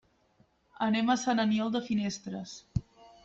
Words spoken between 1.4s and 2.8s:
Aniol de Finestres.